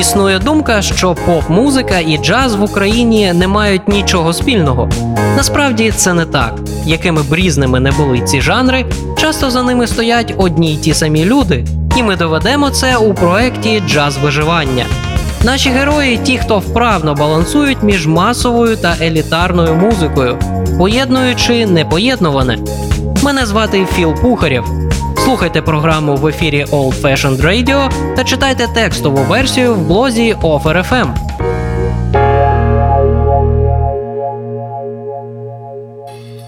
[0.00, 4.88] Існує думка, що поп-музика і джаз в Україні не мають нічого спільного.
[5.36, 6.54] Насправді це не так.
[6.84, 8.84] Якими б різними не були ці жанри,
[9.18, 11.64] часто за ними стоять одні й ті самі люди,
[11.96, 14.86] і ми доведемо це у проєкті Джаз виживання.
[15.44, 20.38] Наші герої ті, хто вправно балансують між масовою та елітарною музикою,
[20.78, 22.58] поєднуючи непоєднуване.
[23.22, 24.85] Мене звати Філ Пухарєв.
[25.26, 31.25] Слухайте програму в ефірі Old Fashioned Radio та читайте текстову версію в блозі OFR.FM.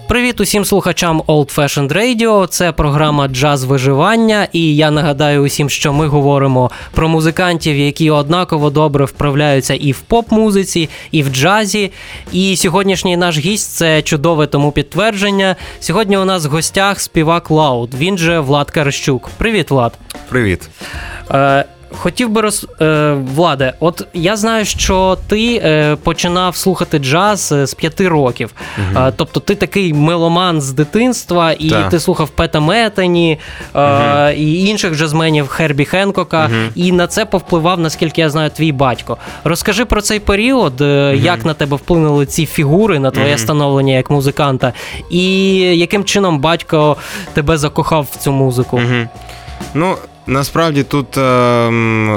[0.09, 2.47] Привіт усім слухачам Old Fashioned Radio.
[2.47, 4.47] Це програма Джаз виживання.
[4.53, 9.99] І я нагадаю усім, що ми говоримо про музикантів, які однаково добре вправляються і в
[9.99, 11.91] поп-музиці, і в джазі.
[12.31, 15.55] І сьогоднішній наш гість це чудове тому підтвердження.
[15.79, 17.93] Сьогодні у нас в гостях співак LOUD.
[17.93, 19.29] Він же Влад Каращук.
[19.37, 19.93] Привіт, Влад.
[20.29, 20.69] Привіт.
[21.31, 27.51] Е, Хотів би роз е, Владе, от я знаю, що ти е, починав слухати джаз
[27.51, 28.53] е, з п'яти років.
[28.77, 29.05] Угу.
[29.05, 31.89] Е, тобто ти такий меломан з дитинства, і так.
[31.89, 33.39] ти слухав Пета Метані
[33.75, 34.29] угу.
[34.37, 36.55] і інших джазменів Хербі Хенкока, угу.
[36.75, 39.17] і на це повпливав, наскільки я знаю, твій батько.
[39.43, 40.81] Розкажи про цей період,
[41.13, 44.73] як на тебе вплинули ці фігури на твоє становлення як музиканта,
[45.09, 46.97] і яким чином батько
[47.33, 48.81] тебе закохав в цю музику.
[49.73, 49.95] Ну,
[50.29, 51.69] Насправді тут е,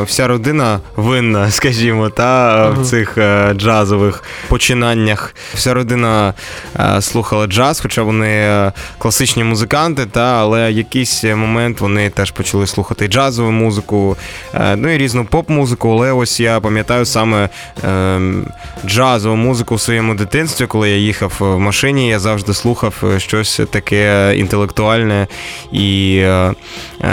[0.07, 5.35] вся родина винна, скажімо, та в цих е, джазових починаннях.
[5.55, 6.35] Вся родина
[6.81, 12.67] е, слухала джаз, хоча вони е, класичні музиканти, та але якийсь момент вони теж почали
[12.67, 14.17] слухати джазову музику,
[14.55, 15.91] е, ну і різну поп-музику.
[15.91, 17.49] Але ось я пам'ятаю саме
[17.85, 18.47] ем,
[18.87, 23.61] джазову музику в своєму дитинстві, коли я їхав в машині, я завжди слухав е, щось
[23.71, 25.27] таке інтелектуальне.
[25.73, 26.25] І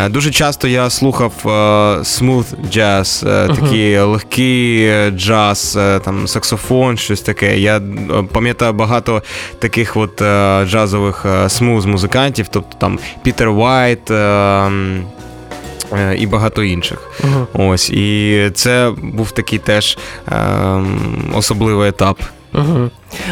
[0.10, 1.34] дуже часто я слухав
[2.04, 7.60] smooth джаз, такий легкий джаз, е, там саксофон, щось таке.
[7.60, 7.82] Я е,
[8.34, 9.24] пам'ятаю багато
[9.60, 10.22] таких от
[10.68, 14.12] джазових smooth музикантів, тобто там Пітер Вайт.
[16.18, 17.12] І багато інших.
[17.22, 17.46] Uh-huh.
[17.54, 17.90] Ось.
[17.90, 19.98] І це був такий теж
[20.32, 20.36] е,
[21.34, 22.20] особливий етап.
[22.54, 22.90] Uh-huh.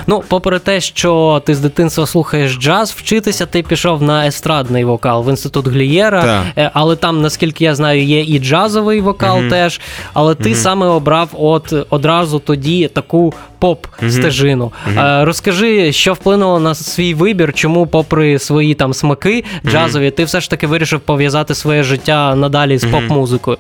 [0.08, 5.24] Ну, попри те, що ти з дитинства слухаєш джаз, вчитися ти пішов на естрадний вокал
[5.24, 6.44] в інститут Глієра, так.
[6.58, 9.82] Е, але там, наскільки я знаю, є і джазовий вокал mm теж.
[10.14, 14.72] Але ти mm саме обрав от одразу тоді таку поп-стежину.
[14.96, 20.42] mm Розкажи, що вплинуло на свій вибір, чому, попри свої там смаки джазові, ти все
[20.42, 23.58] ж таки вирішив пов'язати своє життя надалі з поп-музикою?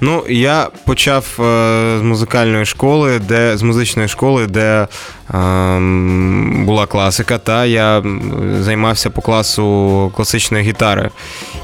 [0.00, 1.42] Ну, я почав е,
[1.98, 4.86] з музикальної школи, де з музичної школи, де.
[5.34, 8.02] Ем, була класика, та я
[8.60, 11.10] займався по класу класичної гітари.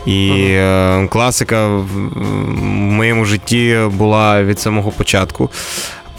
[0.06, 1.97] І uh класика в
[2.62, 5.50] моєму житті була від самого початку.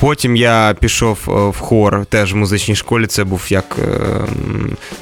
[0.04, 3.06] Потім я пішов е, в хор теж в музичній школі.
[3.06, 4.00] Це був як е,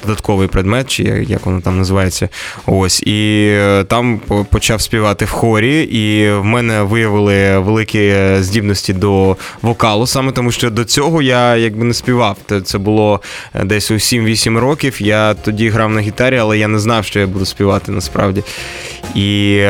[0.02, 2.28] додатковий предмет, чи як воно там називається.
[2.66, 3.02] Ось.
[3.02, 4.20] І е, там
[4.50, 10.70] почав співати в хорі, і в мене виявили великі здібності до вокалу, саме тому що
[10.70, 12.36] до цього я якби не співав.
[12.64, 13.20] Це було
[13.64, 15.02] десь у 7-8 років.
[15.02, 18.42] Я тоді грав на гітарі, але я не знав, що я буду співати насправді.
[19.14, 19.60] І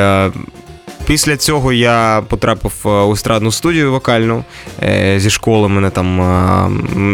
[1.06, 4.44] Після цього я потрапив е, у естрадну студію вокальну.
[4.82, 6.68] Е, зі школи мене там е,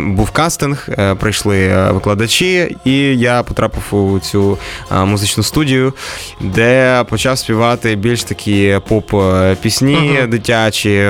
[0.06, 0.88] був кастинг,
[1.20, 4.58] прийшли викладачі, і я потрапив у цю
[4.90, 5.92] музичну студію,
[6.40, 10.28] де почав співати більш такі поп-пісні uh-huh.
[10.28, 11.08] дитячі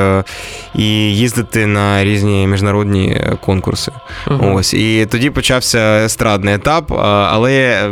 [0.75, 0.85] і
[1.17, 3.93] їздити на різні міжнародні конкурси.
[4.27, 4.55] Uh-huh.
[4.55, 6.93] Ось І тоді почався естрадний етап,
[7.33, 7.91] але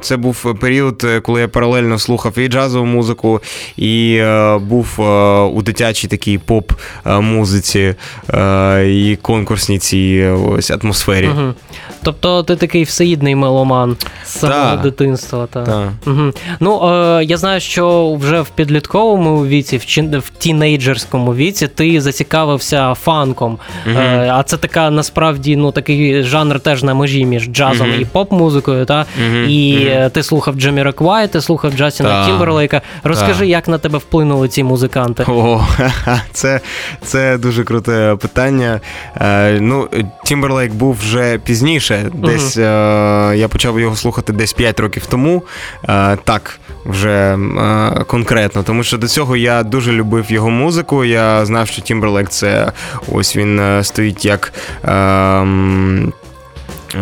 [0.00, 3.40] це був період, коли я паралельно слухав і джазову музику,
[3.76, 5.02] і Е, був е,
[5.40, 7.94] у дитячій такій поп-музиці
[8.34, 11.28] е, і конкурсній цій ось атмосфері.
[11.28, 11.54] Угу.
[12.02, 15.46] Тобто ти такий всеїдний меломан з самого дитинства.
[15.46, 15.62] Та.
[15.62, 15.92] Та.
[16.06, 16.32] Угу.
[16.60, 20.18] Ну, е, я знаю, що вже в підлітковому віці, в, чин...
[20.18, 23.58] в тінейджерському віці, ти зацікавився фанком.
[23.86, 23.98] Угу.
[23.98, 28.84] Е, а це така насправді ну, такий жанр теж на межі між джазом і поп-музикою.
[28.84, 29.06] Та?
[29.48, 32.82] І ти слухав Джеміроквай, ти слухав Джастіна Тімберлейка.
[33.02, 35.24] Розкажи, як на тебе вплинули ці музиканти?
[35.28, 35.66] О,
[36.32, 36.60] це
[37.02, 38.80] це дуже круте питання.
[39.16, 39.88] Е, ну,
[40.24, 42.10] Тімберлейк був вже пізніше.
[42.14, 43.32] Десь uh-huh.
[43.32, 45.42] е, я почав його слухати десь 5 років тому.
[45.88, 48.62] Е, так, вже е, конкретно.
[48.62, 51.04] Тому що до цього я дуже любив його музику.
[51.04, 52.72] Я знав, що Тімберлейк це
[53.12, 54.52] ось він стоїть як.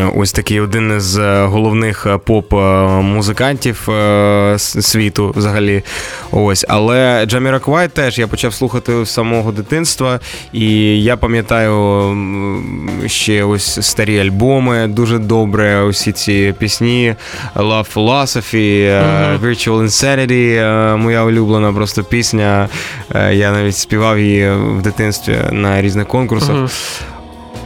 [0.00, 5.82] Ем, Ось такий один із е, головних е, поп-музикантів е, світу взагалі.
[6.30, 6.64] Ось.
[6.68, 10.20] Але Джаміраквай теж я почав слухати з самого дитинства,
[10.52, 12.16] і я пам'ятаю
[13.06, 15.82] ще ось старі альбоми дуже добре.
[15.82, 17.14] Усі ці пісні
[17.56, 19.00] Love Philosophy,
[19.42, 22.68] Virtual Insanity, моя улюблена просто пісня.
[23.30, 26.70] Я навіть співав її в дитинстві на різних конкурсах.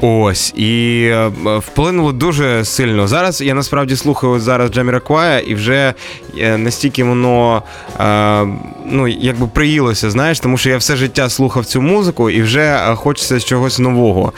[0.01, 3.09] Ось і е, вплинуло дуже сильно.
[3.09, 5.95] Зараз я насправді слухаю зараз Джаміраквая, і вже
[6.39, 7.63] е, настільки воно
[8.01, 8.47] е,
[8.91, 13.41] ну, якби приїлося, знаєш, тому що я все життя слухав цю музику і вже хочеться
[13.41, 14.33] чогось нового.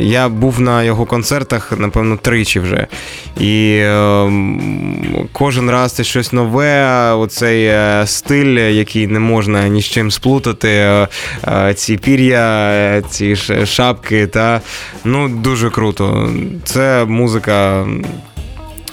[0.00, 2.86] Я був на його концертах, напевно, тричі вже.
[3.40, 3.82] І
[5.32, 7.72] кожен раз це щось нове, оцей
[8.06, 11.06] стиль, який не можна ні з чим сплутати,
[11.74, 13.36] ці пір'я, ці
[13.66, 14.60] шапки та
[15.04, 16.30] ну дуже круто.
[16.64, 17.86] Це музика.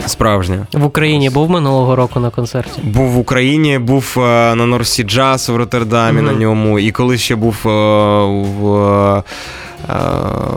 [0.06, 2.82] Справжня в Україні був минулого року на концерті.
[2.84, 4.22] Був в Україні, був е,
[4.56, 7.70] на Норсі Джаз в Роттердамі mm на ньому, і коли ще був е,
[8.62, 8.82] в
[9.18, 9.24] Е,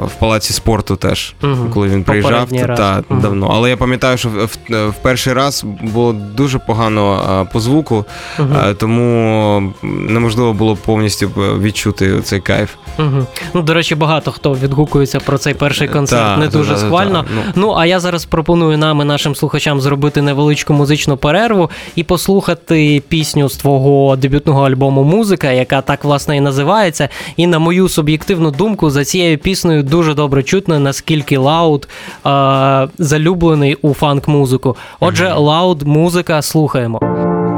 [0.05, 1.71] в палаці спорту теж, угу.
[1.75, 3.21] коли він приїжджав та, та угу.
[3.21, 3.51] давно.
[3.55, 8.05] Але я пам'ятаю, що в, в, в перший раз було дуже погано е, по звуку,
[8.39, 8.49] угу.
[8.79, 11.29] тому неможливо було повністю
[11.61, 12.71] відчути цей кайф.
[12.99, 13.27] Угу.
[13.55, 17.25] Ну, до речі, багато хто відгукується про цей перший концерт та, не дуже та, схвально.
[17.35, 17.43] Ну.
[17.55, 23.03] ну а я зараз пропоную нам і нашим слухачам зробити невеличку музичну перерву і послухати
[23.09, 27.09] пісню з твого дебютного альбому Музика, яка так власне і називається.
[27.37, 31.89] І на мою суб'єктивну думку, за цією піснею дуже добре чутно, наскільки LOUD
[32.27, 34.77] е- залюблений у фанк-музику.
[35.01, 36.99] Отже, LOUD музика слухаємо.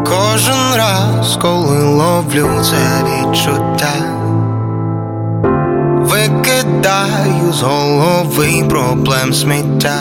[0.06, 3.92] Кожен раз, коли ловлю це відчуття,
[6.00, 10.00] викидаю з голови проблем сміття.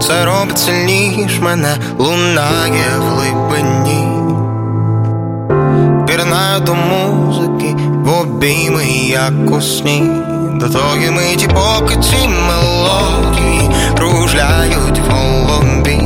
[0.00, 3.81] Це робить сильніш мене лунає в глибині.
[8.42, 10.10] Обійми, як у сні
[10.54, 16.00] До тої миті, поки ці мелодії кружляють в голові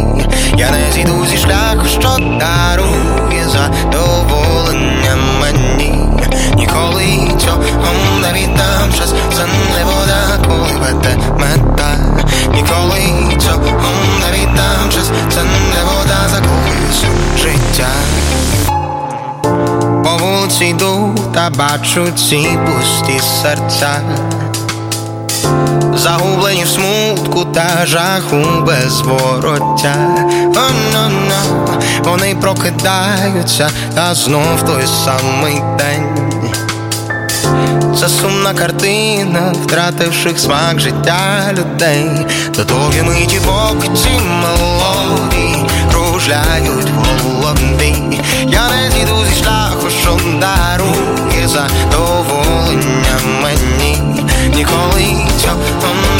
[0.56, 6.08] Я не зійду зі шляху, що дарує задоволення мені.
[6.56, 7.62] Ніколи цього
[8.22, 11.98] не віддам час, це не вода, коли веде мета.
[12.54, 13.82] Ніколи цього
[14.20, 17.04] не віддам час, це не вода, закохуюсь
[17.36, 17.88] життя
[20.46, 21.14] вулиці йду
[21.56, 24.00] бачу ці пусті серця,
[25.94, 29.96] загублені в смутку та жаху без вороття.
[30.54, 31.80] Oh, no, no.
[32.04, 36.32] Вони прокидаються, та знов той самий день.
[38.00, 42.10] Це сумна картина, втративших смак життя людей,
[42.56, 44.10] до того миті поки ці
[44.42, 44.75] мелодії
[46.26, 47.54] кружляють в.
[48.48, 53.98] Я не зійду зі шляху, що дарує задоволення мені.
[54.54, 55.56] Ніколи цього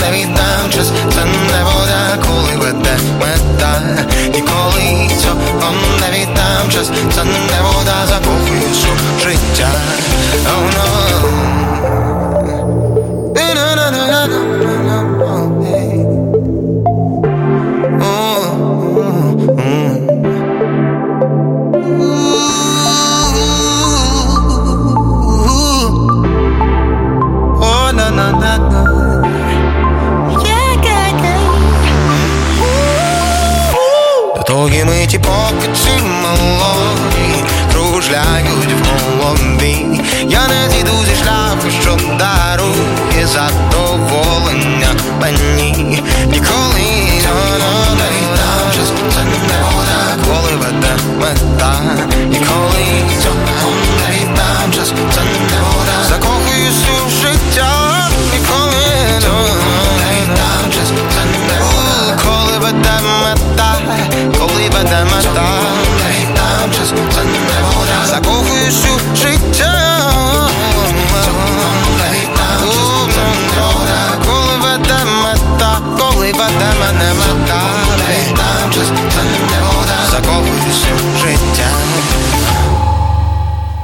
[0.01, 1.63] не віддам час, це не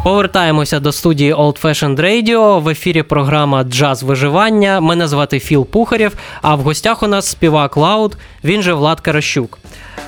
[0.03, 2.61] Повертаємося до студії Old Fashioned Radio.
[2.61, 4.81] В ефірі програма Джаз виживання.
[4.81, 9.59] Мене звати Філ Пухарєв, а в гостях у нас співак LOUD, він же Влад Каращук.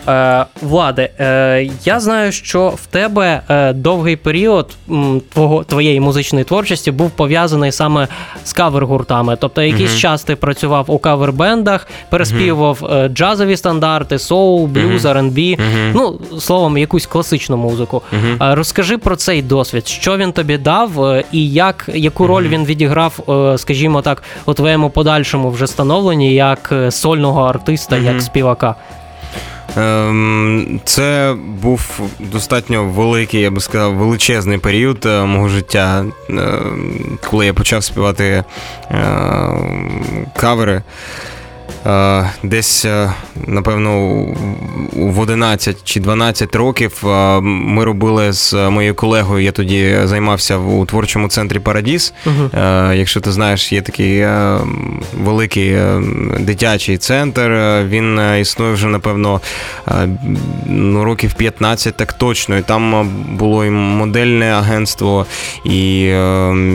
[0.08, 6.44] Е, Владе, е, я знаю, що в тебе е, довгий період м, твого, твоєї музичної
[6.44, 8.08] творчості був пов'язаний саме
[8.44, 9.36] з кавер-гуртами.
[9.40, 9.98] Тобто, якийсь Мгм.
[9.98, 15.16] час ти працював у кавер-бендах, переспівував е, джазові стандарти, соул, блюз, Мгм.
[15.16, 15.58] R&B,
[15.94, 18.02] ну, словом, якусь класичну музику.
[18.14, 22.64] Е, Розкажи про цей досвід, що він тобі дав, е, і як, яку роль він
[22.64, 23.18] відіграв,
[23.54, 28.74] е, скажімо так, у твоєму подальшому вже становленні як сольного артиста, як співака.
[29.76, 36.34] Ем, Це був достатньо великий, я би сказав, величезний період е, мого життя, е,
[37.30, 38.44] коли я почав співати е,
[40.36, 40.82] кавери.
[41.86, 43.12] Е, Десь, е,
[43.46, 44.24] напевно,
[44.92, 49.44] в 11 чи 12 років е, ми робили з моєю колегою.
[49.44, 52.14] Я тоді займався у творчому центрі Парадіс.
[52.54, 54.26] Е, Якщо ти знаєш, є такий
[55.22, 55.76] великий
[56.40, 57.50] дитячий центр.
[57.88, 59.40] Він існує вже, напевно,
[60.66, 62.58] ну, років 15, так точно.
[62.58, 65.26] І там було і модельне агентство,
[65.64, 66.00] і,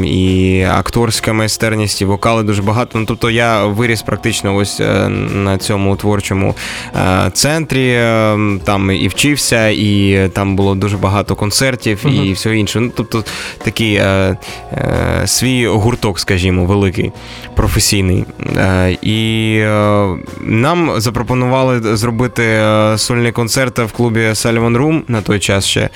[0.04, 3.00] і акторська майстерність, і вокали дуже багато.
[3.00, 6.56] Ну, тобто я виріс практично ось е, на цьому творчому
[6.96, 7.90] е, центрі.
[7.90, 12.34] е, Там і вчився, і там було дуже багато концертів і Мгм.
[12.34, 12.80] все інше.
[12.80, 13.24] Ну, тобто
[13.64, 14.38] такий е,
[14.72, 17.12] е, свій гурток, скажімо, великий,
[17.56, 18.26] професійний.
[18.58, 20.08] Е, і е,
[20.42, 22.64] нам запропонували зробити
[22.98, 25.90] сольний концерт в клубі Sullivan Room на той час ще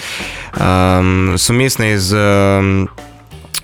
[0.62, 1.04] е,
[1.38, 2.14] сумісний з.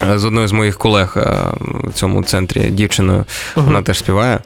[0.03, 1.37] Е, з одною з моїх колег е,
[1.83, 3.25] в цьому центрі дівчиною,
[3.55, 3.65] Мгм.
[3.65, 4.39] вона теж співає.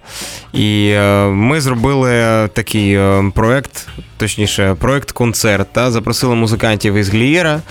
[0.53, 2.10] І е, ми зробили
[2.53, 3.00] такий
[3.36, 5.67] проект, точніше, проект-концерт.
[5.74, 7.62] Та, запросили музикантів із Глієра.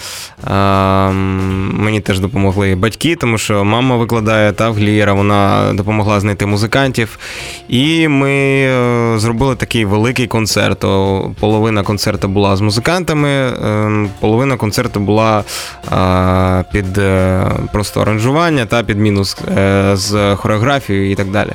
[1.72, 7.18] Мені теж допомогли батьки, тому що мама викладає та в Глієра, вона допомогла знайти музикантів.
[7.68, 8.68] І ми
[9.18, 10.80] зробили такий великий концерт.
[11.40, 15.44] Половина концерту була з музикантами, е, половина концерту була
[16.72, 17.00] під
[17.72, 21.52] просто аранжування та під мінус е, з хореографією і так далі.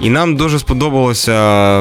[0.00, 1.80] І нам дуже сподобалося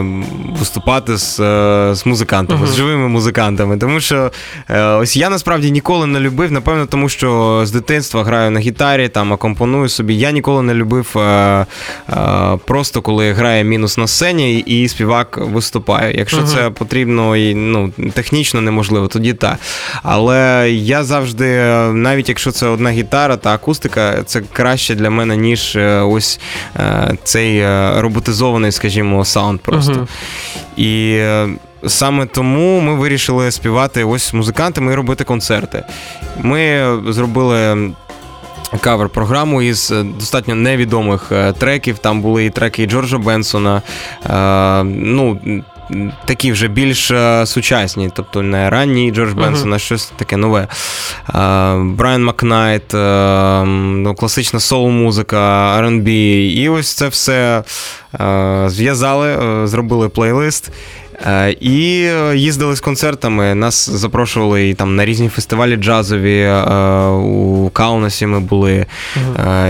[0.59, 2.69] виступати з, е, з музикантами, Мгм.
[2.69, 3.77] з живими музикантами.
[3.77, 4.31] Тому що
[4.69, 9.09] е, ось я насправді ніколи не любив, напевно, тому що з дитинства граю на гітарі,
[9.09, 10.15] там акомпоную собі.
[10.15, 11.65] Я ніколи не любив е,
[12.09, 12.15] е,
[12.65, 16.17] просто коли грає мінус на сцені і співак виступає.
[16.17, 16.47] Якщо Мгм.
[16.47, 19.57] це потрібно і ну, технічно неможливо, тоді так.
[20.03, 25.37] Але я завжди, е, навіть якщо це одна гітара та акустика, це краще для мене,
[25.37, 26.39] ніж е, ось
[26.75, 29.93] е, цей е, роботизований, скажімо, саунд просто.
[29.93, 30.07] Мгм.
[30.77, 31.49] І е,
[31.87, 35.83] саме тому ми вирішили співати ось з музикантами і робити концерти.
[36.41, 37.91] Ми зробили.
[38.81, 41.97] Кавер-програму із е, достатньо невідомих е, треків.
[41.97, 43.81] Там були і треки Джорджа Бенсона.
[44.25, 45.39] Е, ну,
[46.25, 49.75] такі вже більш е, сучасні, тобто не ранній Джордж Бенсон, uh-huh.
[49.75, 50.61] а щось таке нове.
[50.61, 50.67] Е,
[51.77, 55.37] Брайан Макнайт, е, ну, класична соул-музика,
[55.81, 56.09] R&B.
[56.55, 57.63] І ось це все
[58.67, 60.71] зв'язали, зробили плейлист.
[61.25, 63.55] Е, І е, їздили з концертами.
[63.55, 66.39] Нас запрошували і там на різні фестивалі джазові.
[66.39, 68.85] е, У Каунасі ми були,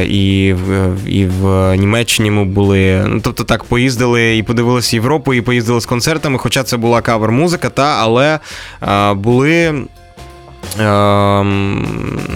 [0.10, 3.04] і в, і в Німеччині ми були.
[3.08, 7.70] Ну, тобто так поїздили і подивилися Європу, і поїздили з концертами, хоча це була кавер-музика,
[7.70, 8.40] та, але
[9.16, 9.74] були.
[10.80, 11.88] Ем,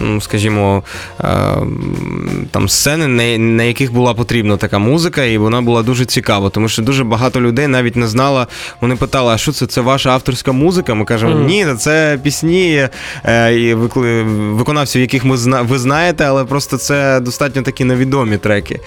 [0.03, 0.83] ну, Скажімо,
[1.23, 6.69] ем, там сцени, на, яких була потрібна така музика, і вона була дуже цікава, тому
[6.69, 8.47] що дуже багато людей навіть не знала.
[8.81, 9.65] Вони питали, а що це?
[9.65, 10.93] Це ваша авторська музика?
[10.93, 12.89] Ми кажемо, ні, це пісні
[13.25, 18.79] е, і виконавців, яких ми зна, ви знаєте, але просто це достатньо такі невідомі треки.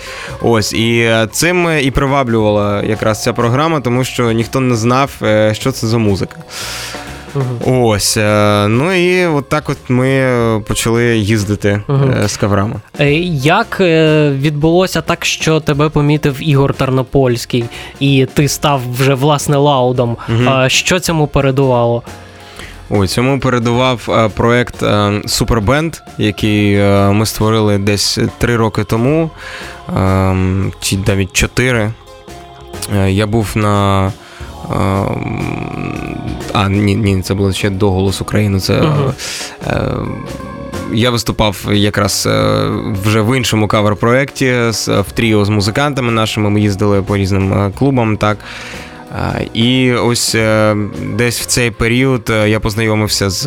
[0.43, 5.55] Ось і е, цим і приваблювала якраз ця програма, тому що ніхто не знав, е,
[5.55, 6.37] що це за музика.
[7.35, 7.75] Мгм.
[7.85, 10.33] Ось, е, ну і от так от ми
[10.69, 11.81] почали їздити
[12.25, 12.75] е, з каврами.
[13.01, 13.77] Е, Як
[14.31, 17.65] відбулося так, що тебе помітив Ігор Тарнопольський,
[18.01, 20.17] і ти став вже власне лаудом?
[20.47, 22.03] А Що цьому передувало?
[22.91, 24.85] Ой, цьому передував проект
[25.27, 26.77] Супербенд, який
[27.13, 29.31] ми створили десь три роки тому,
[29.97, 30.37] е,
[30.81, 31.91] чи навіть чотири.
[33.07, 34.13] Я був на.
[36.53, 38.61] А, ні, ні, це було ще до Голос України.
[38.61, 39.13] Це, Мгм.
[39.67, 39.93] е,
[40.93, 42.65] я виступав якраз е,
[43.05, 44.51] вже в іншому кавер-проєкті
[45.01, 46.51] в тріо з музикантами нашими.
[46.51, 48.17] Ми їздили по різним е, клубам.
[48.17, 48.39] Так.
[49.55, 50.37] І ось
[51.15, 53.43] десь в цей період я познайомився з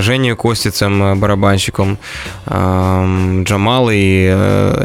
[0.00, 1.98] Женією Костіцем, барабанщиком
[3.44, 4.34] Джамал і,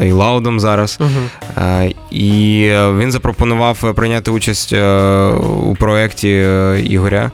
[0.02, 1.00] і Лаудом зараз.
[1.00, 1.94] Uh-huh.
[2.10, 4.72] І він запропонував прийняти участь
[5.62, 6.46] у проєкті
[6.84, 7.30] Ігоря,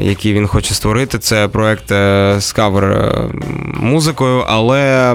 [0.00, 1.18] який він хоче створити.
[1.18, 1.88] Це проєкт
[2.38, 3.12] з кавер
[3.74, 5.14] музикою, але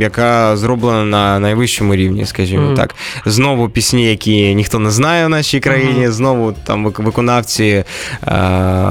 [0.00, 2.76] яка зроблена на найвищому рівні, скажімо mm-hmm.
[2.76, 2.94] так.
[3.26, 6.10] Знову пісні, які ніхто не знає в нашій країні, mm-hmm.
[6.10, 7.84] знову там виконавці е,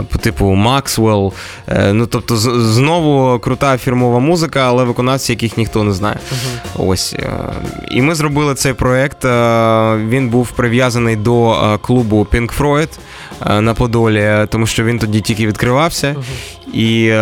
[0.09, 1.33] по типу Максвелл.
[1.91, 6.15] Ну тобто, знову крута фірмова музика, але виконавці, яких ніхто не знає.
[6.15, 6.87] Mm-hmm.
[6.87, 7.13] Ось.
[7.13, 7.29] Е,
[7.91, 9.25] і ми зробили цей проєкт.
[9.25, 12.89] Е, він був прив'язаний до клубу Pink Floyd
[13.61, 16.15] на Подолі, тому що він тоді тільки відкривався.
[16.73, 17.13] І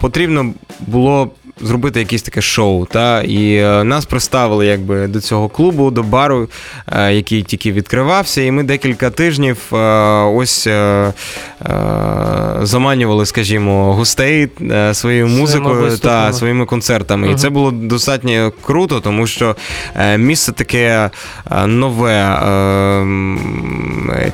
[0.00, 1.30] потрібно було
[1.60, 2.86] зробити якесь таке шоу.
[2.86, 3.22] Та?
[3.22, 6.48] І е, нас приставили якби до цього клубу, до бару,
[6.92, 9.76] е, який тільки відкривався, і ми декілька тижнів е,
[10.24, 10.68] ось
[12.62, 14.48] заманювали, скажімо, гостей
[14.92, 17.28] своєю музикою та своїми концертами.
[17.28, 19.56] uh І це було достатньо круто, тому що
[20.16, 21.10] місце таке
[21.66, 22.40] нове,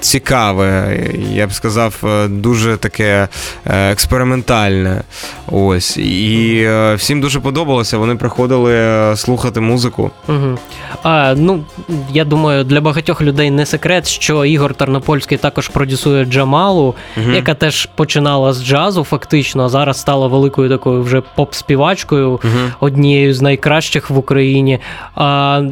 [0.00, 1.00] цікаве,
[1.32, 1.94] я б сказав,
[2.28, 3.28] дуже таке
[3.66, 5.02] експериментальне.
[5.46, 5.96] Ось.
[5.96, 7.98] І всім всім дуже подобалося.
[7.98, 10.10] Вони приходили е, слухати музику.
[10.28, 10.58] Угу.
[11.02, 11.64] А, Ну
[12.12, 17.30] я думаю, для багатьох людей не секрет, що Ігор Тернопольський також продюсує Джамалу, угу.
[17.34, 22.70] яка теж починала з джазу, фактично, а зараз стала великою такою вже поп-співачкою, угу.
[22.80, 24.78] однією з найкращих в Україні.
[25.14, 25.62] А,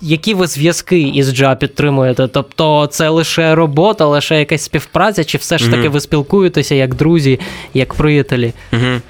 [0.00, 2.28] які ви зв'язки із Джа підтримуєте?
[2.28, 7.40] Тобто це лише робота, лише якась співпраця, чи все ж таки ви спілкуєтеся як друзі,
[7.74, 8.52] як приятелі?
[8.72, 9.02] Ем,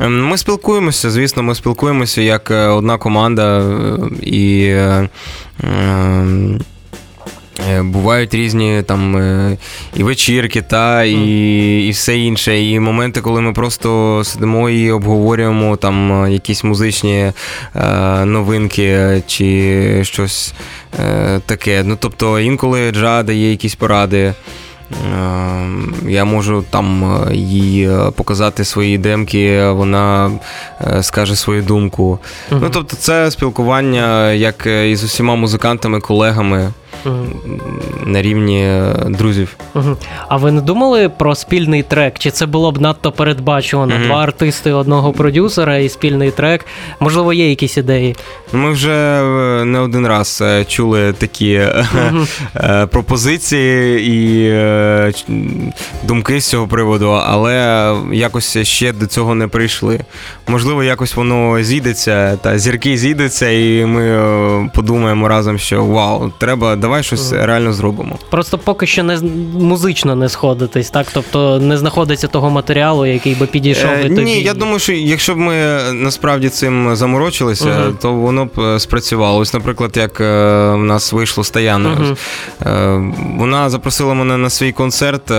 [0.00, 4.64] ми спілкуємося, звісно, ми спілкуємося як е, одна команда е, і.
[4.64, 5.08] Е,
[5.62, 6.60] ем,
[7.82, 9.16] бувають різні там
[9.96, 12.62] і вечірки, та, і і все інше.
[12.62, 17.32] І моменти, коли ми просто сидимо і обговорюємо там якісь музичні
[17.74, 20.54] е, новинки чи щось
[21.00, 21.82] е, таке.
[21.84, 24.34] Ну, Тобто інколи Джа дає якісь поради.
[24.90, 30.30] Ем, я можу там е, їй е, показати свої демки, вона
[30.80, 32.18] е, скаже свою думку.
[32.50, 36.72] uh Ну, тобто, це спілкування як з усіма музикантами, колегами
[38.06, 39.56] на рівні е, друзів.
[40.28, 42.18] А ви не думали про спільний трек?
[42.18, 43.94] Чи це було б надто передбачувано?
[44.06, 46.66] Два артисти, одного продюсера і спільний трек?
[47.00, 48.16] Можливо, є якісь ідеї?
[48.52, 51.60] Ми вже е, не один раз е, чули такі
[52.90, 54.48] пропозиції і
[56.06, 60.00] думки з цього приводу, але якось ще до цього не прийшли.
[60.46, 67.02] Можливо, якось воно зійдеться, та зірки зійдуться, і ми подумаємо разом, що вау, треба давай
[67.02, 67.46] щось mm.
[67.46, 68.18] реально зробимо.
[68.30, 69.18] Просто поки що не
[69.58, 71.06] музично не сходитись, так?
[71.12, 74.22] Тобто не знаходиться того матеріалу, який би підійшов е, би тобі.
[74.22, 75.54] Ні, я думаю, що якщо б ми
[75.92, 77.98] насправді цим заморочилися, uh-huh.
[77.98, 79.38] то воно б е, спрацювало.
[79.38, 80.24] Ось, наприклад, як е,
[80.72, 81.96] в нас вийшло з Таяною.
[81.96, 83.12] Uh-huh.
[83.38, 85.30] Вона запросила мене на свій концерт,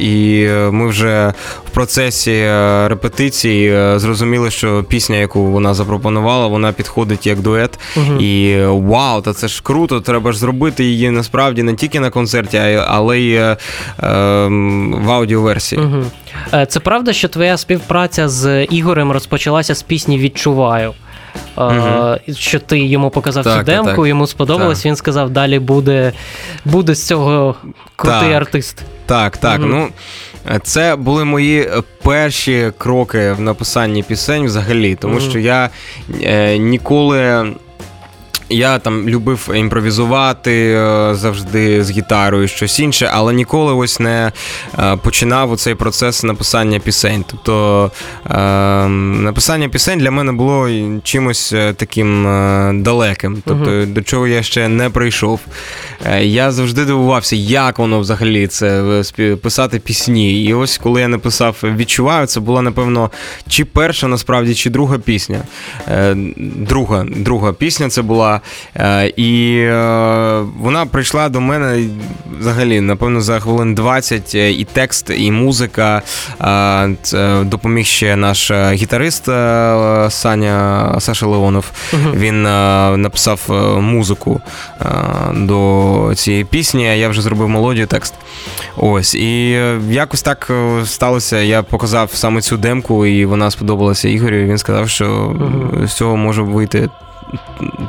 [0.00, 1.32] і ми вже
[1.66, 2.46] в процесі
[2.86, 7.78] репетиції зрозуміли, що пісня, яку вона запропонувала, вона підходить як дует.
[7.96, 8.20] Uh-huh.
[8.20, 12.10] І вау, та це ж круто, треба ж зробити її її насправді не тільки на
[12.10, 13.56] концерті, але й е,
[14.02, 15.82] ем, в аудіоверсії.
[15.82, 16.04] Угу.
[16.68, 20.94] Це правда, що твоя співпраця з Ігорем розпочалася з пісні Відчуваю.
[21.56, 22.34] Uh-huh.
[22.36, 24.86] Що ти йому показав так, цю демку, так, йому сподобалось, так.
[24.86, 26.12] він сказав, далі буде
[26.64, 27.54] буде з цього
[27.96, 28.82] крутий артист.
[29.06, 29.60] Так, так.
[29.60, 29.66] Uh-huh.
[29.66, 29.88] Ну,
[30.62, 31.70] Це були мої
[32.02, 35.30] перші кроки в написанні пісень взагалі, тому uh-huh.
[35.30, 35.70] що я
[36.22, 37.46] е, ніколи.
[38.50, 44.32] Я там любив імпровізувати е, завжди з гітарою, щось інше, але ніколи ось не
[44.78, 47.24] е, починав цей процес написання пісень.
[47.30, 47.90] Тобто
[48.30, 50.68] е, написання пісень для мене було
[51.02, 52.24] чимось таким
[52.84, 53.92] далеким, тобто uh-huh.
[53.92, 55.40] до чого я ще не прийшов.
[56.20, 59.02] Я завжди дивувався, як воно взагалі це
[59.42, 60.44] писати пісні.
[60.44, 63.10] І ось коли я написав відчуваю, це була, напевно,
[63.48, 65.42] чи перша, насправді, чи друга пісня.
[66.56, 68.37] Друга, Друга пісня це була.
[68.76, 71.88] Е, і е, вона прийшла до мене
[72.40, 76.02] взагалі, напевно, за хвилин 20 е, і текст, і музика.
[77.42, 79.24] Допоміг ще наш гітарист
[80.08, 81.70] Саня Саша Леонов.
[82.14, 82.42] Він
[83.02, 83.40] написав
[83.80, 84.40] музику
[85.34, 88.14] до цієї пісні, а я вже зробив мелодію, текст.
[88.76, 89.14] Ось.
[89.14, 89.50] І
[89.90, 90.50] якось так
[90.84, 91.38] сталося.
[91.38, 94.36] Я показав саме цю демку, і вона сподобалася Ігорю.
[94.36, 95.36] і Він сказав, що
[95.86, 96.88] з цього може вийти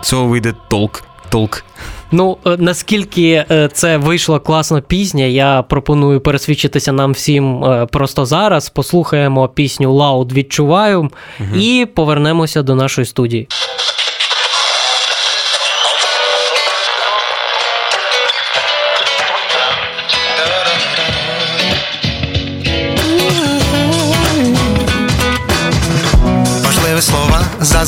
[0.01, 1.03] цього вийде толк.
[1.29, 1.63] Толк.
[2.11, 8.25] Ну, е, наскільки е, це вийшла класна пісня, я пропоную пересвідчитися нам всім е, просто
[8.25, 8.69] зараз.
[8.69, 11.55] Послухаємо пісню LOUD відчуваю угу.
[11.55, 13.47] і повернемося до нашої студії.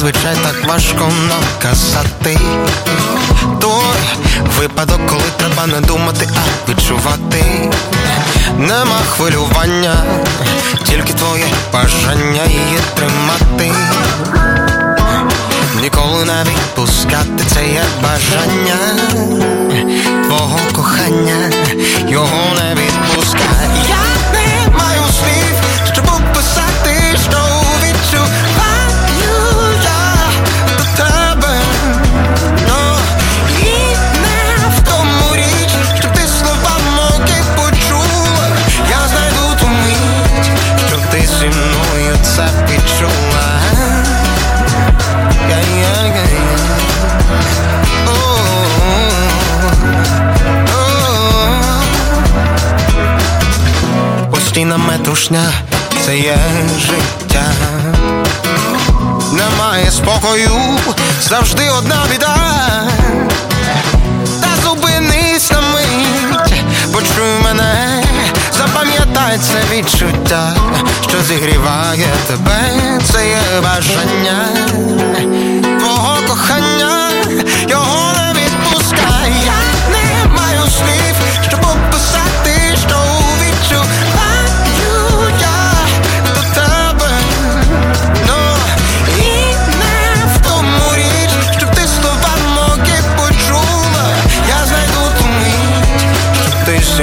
[0.01, 2.39] Зазвичай так важко наказати
[3.59, 3.95] той
[4.57, 7.71] випадок, коли треба не думати, а відчувати.
[8.57, 9.95] Нема хвилювання,
[10.83, 13.71] тільки твоє бажання її тримати.
[15.81, 18.77] Ніколи не відпускати це є бажання
[20.27, 21.51] твого кохання,
[22.07, 23.80] його не відпускай.
[55.11, 55.51] Метушня
[56.05, 56.37] це є
[56.79, 57.43] життя,
[59.33, 60.49] немає спокою,
[61.21, 62.35] завжди одна біда,
[64.41, 68.03] та зупинись на мить, почуй мене,
[68.51, 70.53] запам'ятай це відчуття,
[71.09, 72.59] що зігріває тебе,
[73.11, 74.47] це є бажання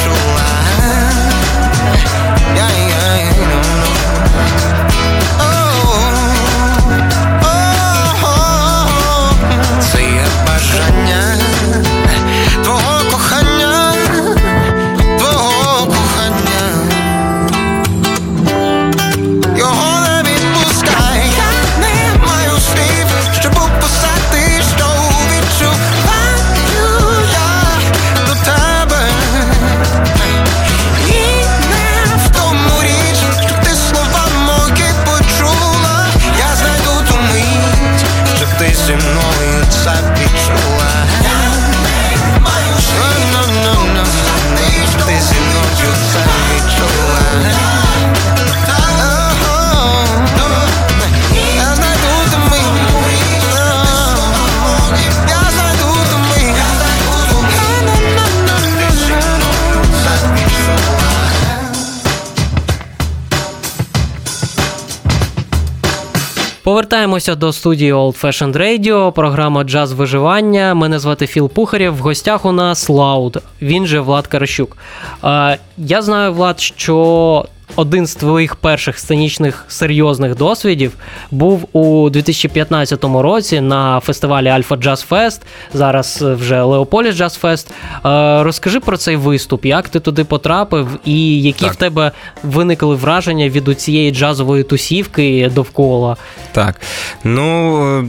[66.69, 70.73] Повертаємося до студії Old Fashioned Radio, програма Джаз виживання.
[70.73, 71.95] Мене звати Філ Пухарєв.
[71.95, 73.37] В гостях у нас LOUD.
[73.61, 74.77] Він же Влад Каращук.
[75.23, 80.91] Е, я знаю, Влад, що один з твоїх перших сценічних серйозних досвідів
[81.31, 85.41] був у 2015 році на фестивалі Альфа Джаз Фест.
[85.73, 87.67] Зараз вже Леополіс Джаз Фест.
[87.71, 91.73] Е, розкажи про цей виступ, як ти туди потрапив, і які Так.
[91.73, 92.11] в тебе
[92.43, 96.17] виникли враження від цієї джазової тусівки довкола.
[96.51, 96.81] Так.
[97.23, 97.99] Ну.
[97.99, 98.05] е,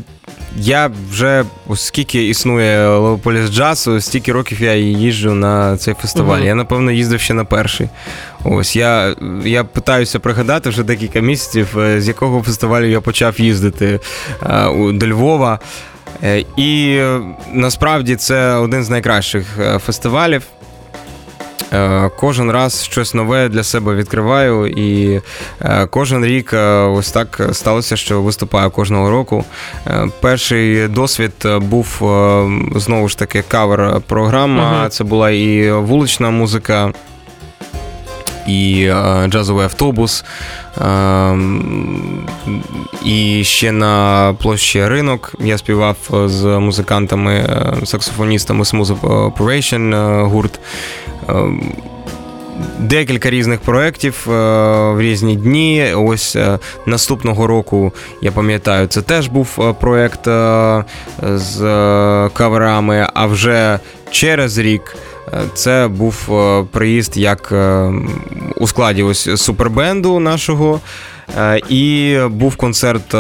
[0.57, 6.37] Я вже, оскільки існує Леополіс Джаз, стільки років я їжджу на цей фестиваль.
[6.39, 6.47] Мгм.
[6.47, 7.89] Я, напевно, їздив ще на перший.
[8.45, 14.01] Ось я, я питаюся пригадати вже декілька місяців, е, з якого фестивалю я почав їздити
[14.43, 15.59] е, до Львова.
[16.25, 17.01] Е, І
[17.53, 19.47] насправді це один з найкращих
[19.87, 20.43] фестивалів.
[22.17, 25.21] Кожен раз щось нове для себе відкриваю, і
[25.91, 26.55] кожен рік
[26.89, 29.45] ось так сталося, що виступаю кожного року.
[30.21, 31.87] Перший досвід був
[32.77, 34.81] знову ж таки кавер-програма.
[34.81, 34.91] Мгм.
[34.91, 36.93] Це була і вулична музика,
[38.47, 40.25] і е, джазовий автобус.
[40.79, 41.39] е,
[43.05, 50.61] І ще на площі ринок я співав е, з музикантами, е, саксофоністами Smooth Operation гурт.
[51.29, 51.35] Е,
[52.79, 55.93] Декілька різних проєктів в різні дні.
[55.97, 56.37] Ось
[56.87, 60.21] наступного року, я пам'ятаю, це теж був проєкт
[61.23, 61.59] з
[62.33, 63.79] каверами, а вже
[64.11, 64.97] через рік
[65.55, 67.93] це був е, приїзд як е,
[68.57, 70.81] у складі ось супербенду нашого.
[71.69, 73.15] І був концерт,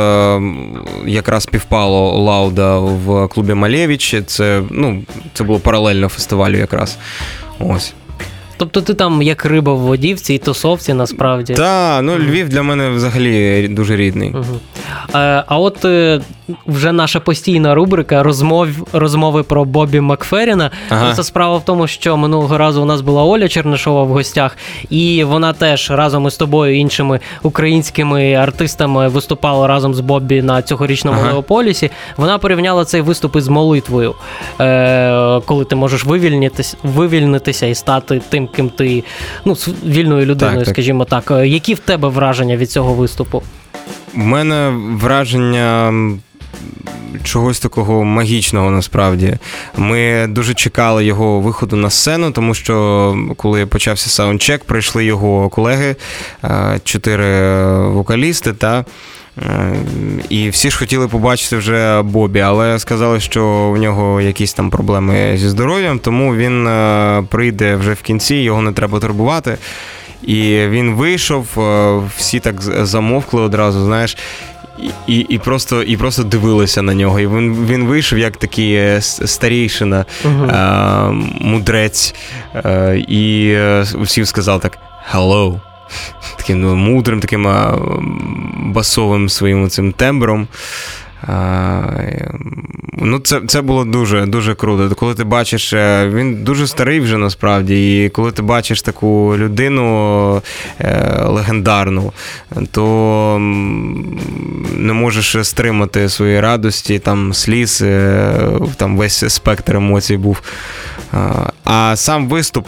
[1.06, 4.16] якраз співпало Лауда в клубі Малєвич.
[4.26, 5.02] Це ну,
[5.34, 6.98] це було паралельно фестивалю якраз.
[7.58, 7.94] Ось.
[8.56, 11.54] Тобто ти там як риба в воді в цій тусовці насправді.
[11.54, 14.30] Так, ну Львів для мене взагалі дуже рідний.
[14.30, 14.60] Угу.
[15.12, 16.20] А, а от е,
[16.66, 20.70] вже наша постійна рубрика розмов, розмови про Бобі Макферіна.
[20.90, 21.14] Ага.
[21.14, 24.56] Це справа в тому, що минулого разу у нас була Оля Чернишова в гостях,
[24.90, 31.20] і вона теж разом із тобою, іншими українськими артистами виступала разом з Бобі на цьогорічному
[31.20, 31.32] ага.
[31.32, 31.90] Леополісі.
[32.16, 34.14] Вона порівняла цей виступ із молитвою,
[34.60, 39.04] е, коли ти можеш вивільнитися, вивільнитися і стати тим, ким ти
[39.44, 41.24] ну, вільною людиною, так, скажімо так.
[41.24, 41.46] так.
[41.46, 43.42] Які в тебе враження від цього виступу?
[44.14, 45.92] У мене враження.
[47.24, 49.38] Чогось такого магічного насправді.
[49.76, 55.96] Ми дуже чекали його виходу на сцену, тому що коли почався саундчек, прийшли його колеги,
[56.44, 57.54] е, чотири
[57.88, 58.84] вокалісти, та
[59.38, 59.74] е,
[60.28, 65.36] і всі ж хотіли побачити вже Бобі, але сказали, що у нього якісь там проблеми
[65.36, 69.58] зі здоров'ям, тому він е, прийде вже в кінці, його не треба турбувати.
[70.22, 74.16] І він вийшов, е, всі так замовкли одразу, знаєш.
[75.06, 77.20] І і, просто і просто дивилися на нього.
[77.20, 80.50] І він він вийшов як такий е, старійшина, uh-huh.
[80.52, 82.14] а, мудрець.
[82.52, 83.56] А, е, і
[83.94, 84.78] всі сказав так
[85.14, 85.60] hello.
[86.36, 87.78] Таким ну, мудрим, таким а,
[88.56, 90.48] басовим своїм цим тембром.
[93.02, 94.94] Ну, Це це було дуже дуже круто.
[94.94, 100.42] Коли ти бачиш, е, він дуже старий вже насправді, і коли ти бачиш таку людину
[100.80, 102.12] е, легендарну,
[102.72, 103.36] то
[104.76, 108.32] не можеш стримати свої радості, там сліз, е,
[108.76, 110.42] там весь спектр емоцій був.
[111.64, 112.66] А сам виступ.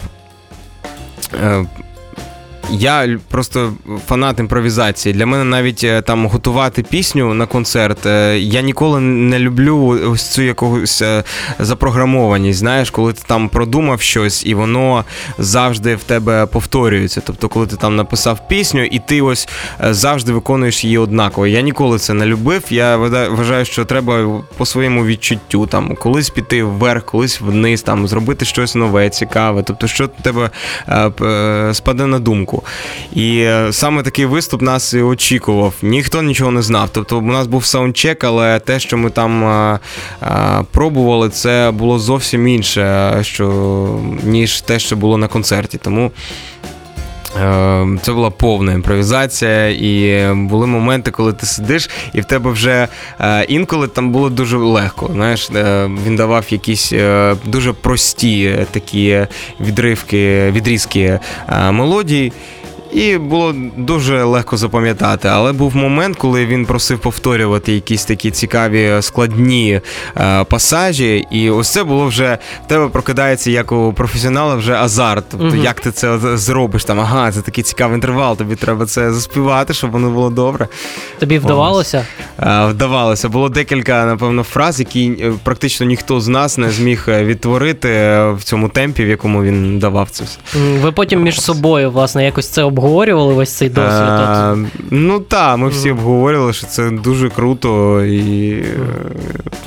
[2.73, 3.73] Я просто
[4.07, 5.13] фанат імпровізації.
[5.13, 8.07] Для мене навіть е, там готувати пісню на концерт.
[8.07, 11.25] Е, я ніколи не люблю ось цю якогось е,
[11.59, 12.59] запрограмованість.
[12.59, 15.05] Знаєш, коли ти там продумав щось, і воно
[15.39, 17.23] завжди в тебе повторюється.
[17.27, 19.49] Тобто, коли ти там написав пісню, і ти ось
[19.91, 21.47] завжди виконуєш її однаково.
[21.47, 22.63] Я ніколи це не любив.
[22.71, 28.45] Я вважаю, що треба по своєму відчуттю там колись піти вверх, колись вниз, там зробити
[28.45, 29.63] щось нове, цікаве.
[29.63, 30.51] Тобто, що тебе
[31.73, 32.62] спаде на думку.
[33.13, 35.75] І е, саме такий виступ нас і очікував.
[35.83, 36.89] Ніхто нічого не знав.
[36.93, 39.79] Тобто, у нас був саундчек, але те, що ми там а, е,
[40.21, 45.79] а, е, пробували, це було зовсім інше, що, ніж те, що було на концерті.
[45.79, 46.11] Тому.
[48.03, 52.89] Це була повна імпровізація, і були моменти, коли ти сидиш, і в тебе вже
[53.49, 55.11] інколи там було дуже легко.
[55.13, 55.51] Знаєш,
[56.07, 56.93] Він давав якісь
[57.45, 59.27] дуже прості такі
[59.61, 61.19] відривки, відрізки
[61.71, 62.33] мелодій.
[62.93, 65.29] І було дуже легко запам'ятати.
[65.29, 69.81] Але був момент, коли він просив повторювати якісь такі цікаві складні
[70.17, 71.27] е, пасажі.
[71.31, 75.25] І ось це було вже в тебе прокидається як у професіонала вже азарт.
[75.31, 75.57] Тобто, угу.
[75.57, 76.85] як ти це зробиш?
[76.85, 78.37] Там ага, це такий цікавий інтервал.
[78.37, 80.69] Тобі треба це заспівати, щоб воно було добре.
[81.19, 82.07] Тобі вдавалося?
[82.43, 83.29] Е, вдавалося.
[83.29, 87.89] Було декілька, напевно, фраз, які е, практично ніхто з нас не зміг е, відтворити
[88.33, 90.39] в цьому темпі, в якому він давав це все.
[90.81, 92.82] Ви потім між собою, власне, якось це обговорювали?
[92.83, 93.91] Обговорювали весь цей досвід?
[93.93, 94.57] А,
[94.91, 98.65] ну так, ми всі обговорювали, що це дуже круто, і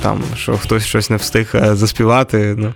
[0.02, 2.54] там, що хтось щось не встиг е, заспівати.
[2.58, 2.72] Ну.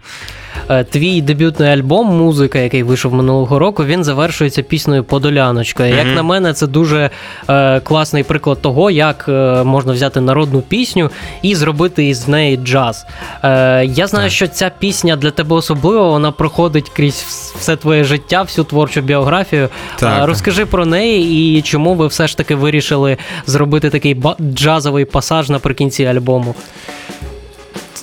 [0.71, 5.83] Е, твій дебютний альбом, музика, який вийшов минулого року, він завершується піснею Подоляночка.
[5.83, 5.97] Mm-hmm.
[5.97, 7.11] Як на мене, це дуже
[7.49, 11.11] е, класний приклад того, як е, можна взяти народну пісню
[11.43, 13.07] і зробити із неї джаз.
[13.45, 18.43] Е, Я знаю, що ця пісня для тебе особлива, вона проходить крізь все твоє життя,
[18.43, 19.69] всю творчу біографію.
[19.99, 20.27] Так.
[20.29, 24.23] Розкажи про неї і чому ви все ж таки вирішили зробити такий
[24.55, 26.55] джазовий пасаж наприкінці альбому.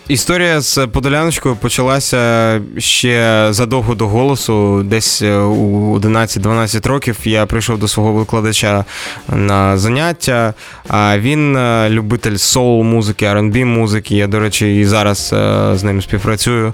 [0.08, 4.84] Історія з Подоляночкою почалася ще задовго до голосу.
[4.84, 8.86] Десь е, у 11-12 років я прийшов до свого викладача
[9.30, 10.54] на заняття.
[10.88, 14.16] А він е, любитель соул музики, R&B музики.
[14.16, 16.74] Я, до речі, і зараз е, з ним співпрацюю.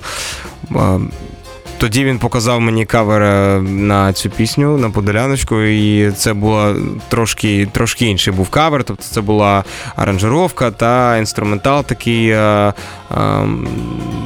[1.83, 6.75] Тоді він показав мені кавер е, на цю пісню на подоляночку, і це була
[7.09, 8.83] трошки трошки інший був кавер.
[8.83, 9.63] Тобто це була
[9.95, 12.73] аранжировка та інструментал такий а, е,
[13.09, 13.67] а, ем,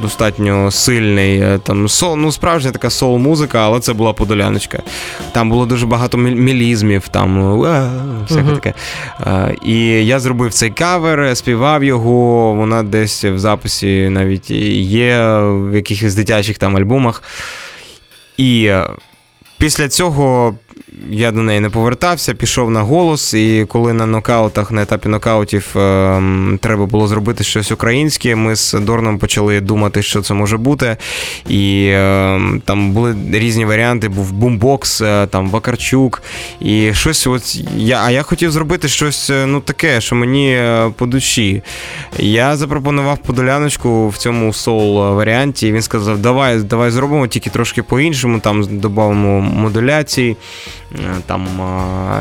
[0.02, 1.40] достатньо сильний.
[1.40, 4.82] Е, там сол, ну справжня така соул-музика, але це була подоляночка.
[5.32, 7.60] Там було дуже багато мілізмів, там
[8.28, 8.54] всяке uh-huh.
[8.54, 8.74] таке.
[9.20, 12.54] А, і я зробив цей кавер, співав його.
[12.54, 17.22] Вона десь в записі навіть є в якихось дитячих там альбомах.
[18.38, 18.84] Е,
[19.58, 20.54] після цього
[21.10, 25.76] я до неї не повертався, пішов на голос, і коли на нокаутах, на етапі нокаутів
[25.76, 26.22] е,
[26.60, 30.96] треба було зробити щось українське, ми з Дорном почали думати, що це може бути.
[31.48, 36.22] І е, там були різні варіанти, був бумбокс, е, там Вакарчук.
[36.60, 40.58] І щось, от я, а я хотів зробити щось ну, таке, що мені
[40.96, 41.62] по душі.
[42.18, 47.82] Я запропонував подоляночку в цьому соул варіанті, і він сказав, давай, давай зробимо тільки трошки
[47.82, 50.36] по-іншому, там додамо модуляції.
[50.94, 51.46] Е, там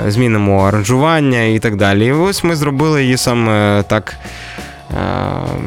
[0.05, 2.05] е, змінимо аранжування і так далі.
[2.05, 4.17] І ось ми зробили її саме так,
[4.91, 4.97] е,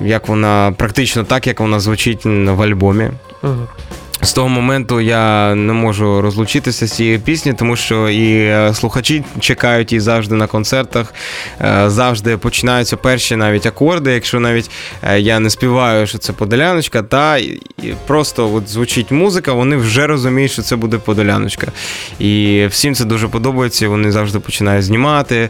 [0.05, 3.11] як вона практично так, як вона звучить в альбомі.
[3.42, 3.66] Угу.
[4.22, 9.24] З того моменту я не можу розлучитися з цією піснею, тому що і е, слухачі
[9.40, 11.14] чекають її завжди на концертах.
[11.61, 14.12] Е, завжди починаються перші навіть акорди.
[14.12, 14.70] Якщо навіть
[15.02, 17.38] е, я не співаю, що це подоляночка, та
[18.06, 21.66] просто от звучить музика, вони вже розуміють, що це буде подоляночка.
[22.18, 23.88] І всім це дуже подобається.
[23.88, 25.48] Вони завжди починають знімати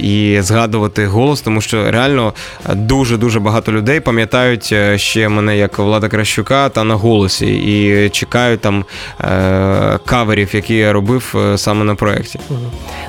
[0.00, 2.34] і згадувати голос, тому що реально
[2.74, 8.56] дуже дуже багато людей пам'ятають ще мене як Влада Кращука та на голосі і чекаю
[8.58, 8.84] там
[9.20, 12.40] е, каверів, які я робив е, саме на проєкті.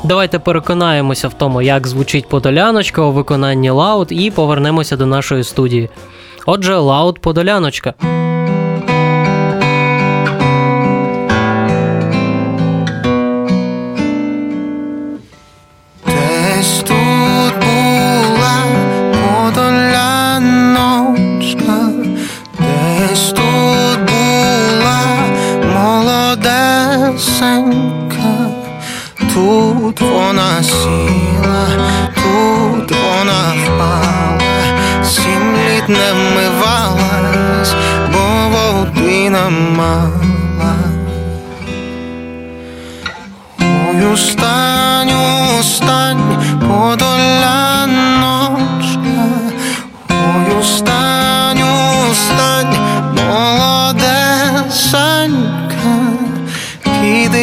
[0.03, 5.89] Давайте переконаємося в тому, як звучить подоляночка у виконанні лаут, і повернемося до нашої студії.
[6.45, 7.93] Отже, лаут подоляночка.
[29.89, 31.67] Тут вона сіла,
[32.15, 34.39] тут вона впала,
[35.03, 37.73] сім літ не вмивалась,
[38.13, 40.75] бо води намала.
[43.57, 44.78] Мою стала.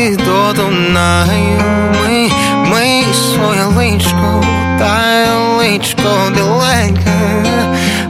[0.06, 1.58] ти додонай
[1.92, 2.30] ми,
[2.70, 4.44] мий своє личко,
[4.78, 5.00] та
[5.58, 7.44] личко біленьке,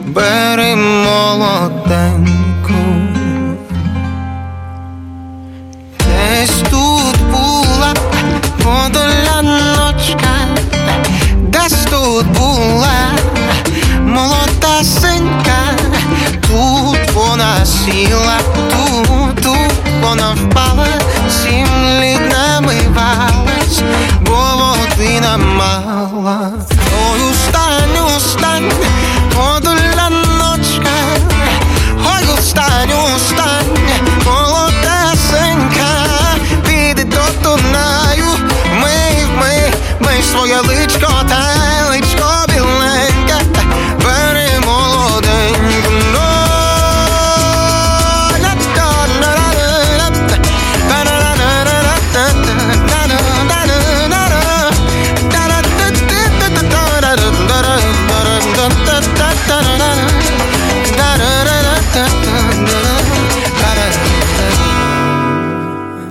[0.06, 2.26] бери молоденьку
[5.98, 7.94] Десь тут була
[8.64, 10.34] подоля ночка,
[11.42, 13.10] десь тут була
[14.00, 15.60] молода синька,
[16.48, 18.38] тут вона сіла,
[18.70, 20.65] тут, тут вона впала.
[40.36, 41.05] своє личко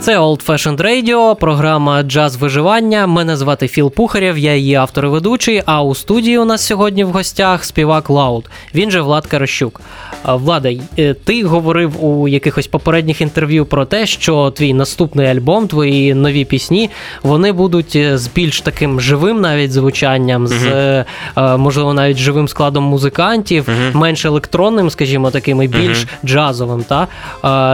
[0.05, 3.07] Це Old Fashioned Radio, програма Джаз виживання.
[3.07, 5.61] Мене звати Філ Пухарєв, я її автор і ведучий.
[5.65, 8.49] А у студії у нас сьогодні в гостях співак LOUD.
[8.75, 9.81] Він же Влад Каращук.
[10.25, 16.13] Влада, е, ти говорив у якихось попередніх інтерв'ю про те, що твій наступний альбом, твої
[16.13, 16.89] нові пісні,
[17.23, 21.05] вони будуть е, з більш таким живим навіть звучанням, з uh
[21.57, 26.83] можливо навіть живим складом музикантів, менш електронним, скажімо, таким і більш джазовим.
[26.83, 27.07] Та?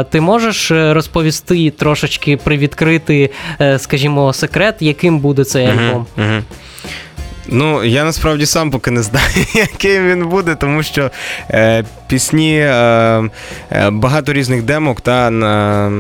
[0.04, 3.29] Ти можеш розповісти трошечки трошки привідкрити,
[3.62, 6.05] е, скажімо, секрет, яким буде цей альбом.
[7.47, 11.12] Ну, я насправді сам поки не знаю, яким він буде, тому що
[11.49, 12.69] е, пісні, е,
[13.71, 15.91] е, багато різних демок та е,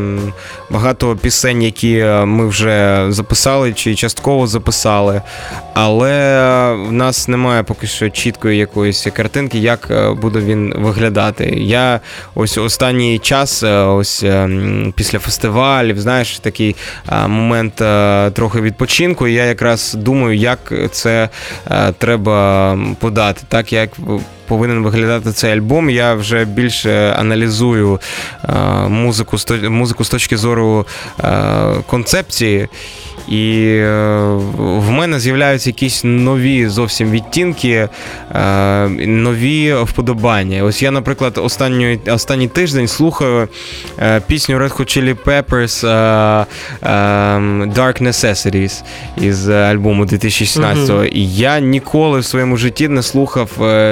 [0.69, 5.21] багато пісень, які е, ми вже записали чи частково записали.
[5.73, 6.11] Але
[6.73, 11.45] в нас немає поки що чіткої якоїсь картинки, як е, буде він виглядати.
[11.57, 11.99] Я
[12.35, 14.23] ось останній час, ось
[14.95, 16.75] після фестивалів, знаєш, такий
[17.11, 17.75] момент
[18.33, 19.27] трохи відпочинку.
[19.27, 21.29] і Я якраз думаю, як це
[21.97, 23.89] треба подати, так як
[24.47, 25.89] повинен виглядати цей альбом.
[25.89, 27.99] Я вже більше аналізую
[28.87, 29.37] музику
[29.69, 30.85] музику з точки зору
[31.87, 32.67] концепції.
[33.31, 33.91] І е,
[34.57, 37.89] в мене з'являються якісь нові зовсім відтінки,
[38.35, 40.63] е, нові вподобання.
[40.63, 43.47] Ось я, наприклад, останній останній тиждень слухаю
[43.99, 45.85] е, пісню Red Hot Chili Peppers
[47.73, 48.83] Dark Necessities
[49.21, 50.99] із альбому 2016-го.
[50.99, 51.11] Mm-hmm.
[51.11, 53.49] І я ніколи в своєму житті не слухав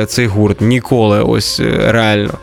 [0.08, 0.62] цей гурт.
[0.62, 2.34] Ніколи, ось реально.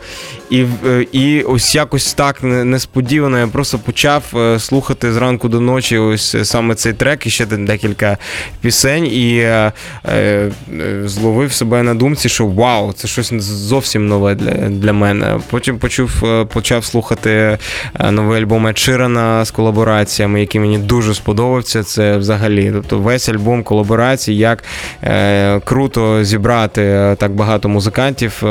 [0.49, 5.97] І е, і ось якось так несподівано я просто почав е, слухати зранку до ночі
[5.97, 8.17] ось саме цей трек і ще декілька
[8.61, 9.71] пісень, і е,
[10.09, 10.51] е,
[11.05, 15.39] зловив себе на думці, що вау, це щось зовсім нове для для мене.
[15.49, 16.11] Потім почув,
[16.53, 17.57] почав слухати
[18.11, 21.83] новий альбом Ечирана з колабораціями, який мені дуже сподобався.
[21.83, 22.71] Це взагалі.
[22.73, 24.63] Тобто весь альбом колаборацій, як
[25.03, 28.47] е, круто зібрати так багато музикантів е,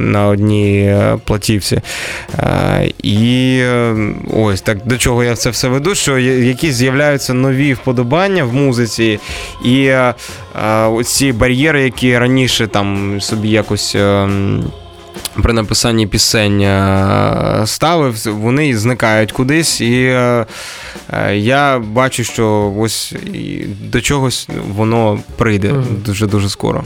[0.00, 0.81] на одній
[1.24, 1.80] платівці.
[3.02, 3.96] І е,
[4.34, 9.20] ось так до чого я це все веду, що якісь з'являються нові вподобання в музиці,
[9.64, 10.14] і е,
[11.04, 13.94] ці бар'єри, які раніше там собі якось.
[13.94, 14.28] Е,
[15.42, 16.60] при написанні пісень
[17.66, 20.02] ставив, вони зникають кудись, і
[21.32, 23.14] я бачу, що ось
[23.84, 25.72] до чогось воно прийде
[26.04, 26.84] дуже дуже скоро.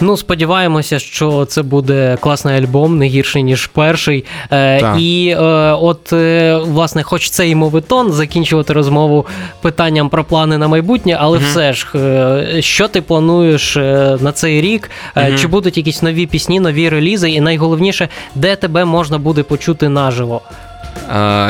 [0.00, 4.24] Ну, сподіваємося, що це буде класний альбом, не гірший, ніж перший.
[4.52, 5.42] Е, І е,
[5.72, 9.26] от, е, власне, хоч це і мовитон, закінчувати розмову
[9.62, 11.46] питанням про плани на майбутнє, але угу.
[11.50, 14.90] все ж, е, що ти плануєш е, на цей рік?
[15.16, 15.26] Угу.
[15.38, 17.30] Чи будуть якісь нові пісні, нові релізи?
[17.30, 20.40] І найголовніше, де тебе можна буде почути наживо?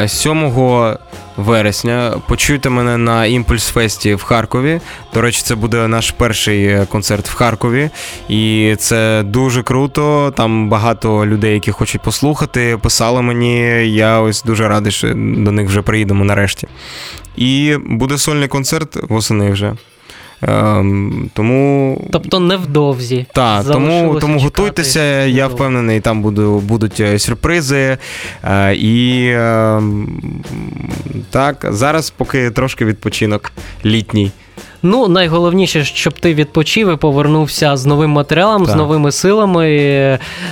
[0.06, 0.50] 7
[1.36, 4.80] вересня почуйте мене на Імпульс Фесті в Харкові.
[5.14, 7.90] До речі, це буде наш перший концерт в Харкові,
[8.28, 10.32] і це дуже круто.
[10.36, 13.58] Там багато людей, які хочуть послухати, писали мені.
[13.94, 16.68] Я ось дуже радий, що до них вже приїдемо нарешті.
[17.36, 19.74] І буде сольний концерт восени вже.
[20.42, 22.00] Ем, тому...
[22.12, 23.26] Тобто невдовзі.
[23.32, 27.98] Так, тому тому готуйтеся, я впевнений, там буду, будуть е, сюрпризи.
[28.44, 29.82] Е, і е,
[31.30, 33.52] так, зараз поки трошки відпочинок
[33.84, 34.30] літній.
[34.86, 38.72] Ну, найголовніше, щоб ти відпочив і повернувся з новим матеріалом, так.
[38.72, 39.68] з новими силами.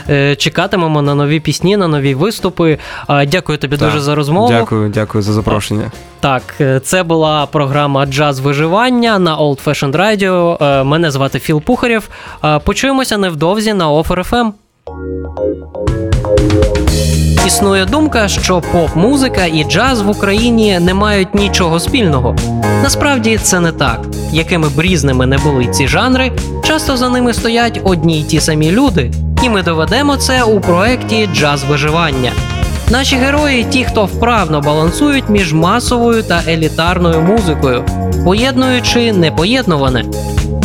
[0.09, 2.79] Е, чекатимемо на нові пісні, на нові виступи.
[3.09, 3.89] Дякую тобі так.
[3.89, 4.49] дуже за розмову.
[4.49, 5.91] Дякую, дякую за запрошення.
[6.21, 10.65] Так, е, це була програма Джаз виживання на Old Fashioned Radio.
[10.65, 12.09] Е, мене звати Філ Пухарєв.
[12.65, 14.53] Почуємося невдовзі на Offer FM.
[17.47, 22.37] Існує думка, що поп-музика і джаз в Україні не мають нічого спільного.
[22.83, 24.01] Насправді це не так.
[24.33, 26.33] Якими б різними не були ці жанри,
[26.65, 29.11] часто за ними стоять одні й ті самі люди,
[29.43, 32.33] і ми доведемо це у проєкті Джаз виживання.
[32.91, 37.85] Наші герої ті, хто вправно балансують між масовою та елітарною музикою,
[38.25, 40.05] поєднуючи непоєднуване.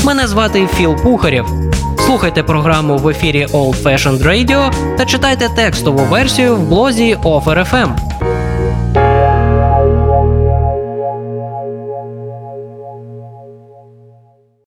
[0.04, 1.69] Мене звати Філ Пухарєв.
[2.10, 7.90] Слухайте програму в ефірі Old Fashioned Radio та читайте текстову версію в блозі OFR.FM.